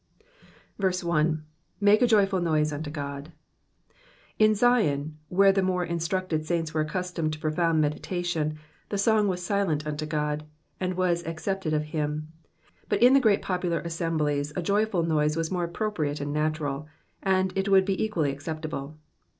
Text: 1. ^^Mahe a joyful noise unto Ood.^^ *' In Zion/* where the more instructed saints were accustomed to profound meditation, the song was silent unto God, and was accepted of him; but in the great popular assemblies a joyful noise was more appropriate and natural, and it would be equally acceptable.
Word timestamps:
1. 0.79 1.43
^^Mahe 1.79 2.01
a 2.01 2.07
joyful 2.07 2.41
noise 2.41 2.73
unto 2.73 2.89
Ood.^^ 2.89 3.27
*' 3.87 4.39
In 4.43 4.55
Zion/* 4.55 5.19
where 5.29 5.51
the 5.51 5.61
more 5.61 5.85
instructed 5.85 6.43
saints 6.43 6.73
were 6.73 6.81
accustomed 6.81 7.33
to 7.33 7.39
profound 7.39 7.79
meditation, 7.81 8.57
the 8.89 8.97
song 8.97 9.27
was 9.27 9.45
silent 9.45 9.85
unto 9.85 10.07
God, 10.07 10.43
and 10.79 10.95
was 10.97 11.23
accepted 11.27 11.71
of 11.71 11.83
him; 11.93 12.29
but 12.89 13.03
in 13.03 13.13
the 13.13 13.19
great 13.19 13.43
popular 13.43 13.79
assemblies 13.81 14.51
a 14.55 14.63
joyful 14.63 15.03
noise 15.03 15.37
was 15.37 15.51
more 15.51 15.65
appropriate 15.65 16.19
and 16.19 16.33
natural, 16.33 16.87
and 17.21 17.53
it 17.55 17.69
would 17.69 17.85
be 17.85 18.03
equally 18.03 18.31
acceptable. 18.31 18.97